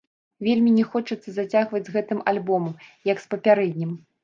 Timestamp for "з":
1.91-1.95, 3.27-3.31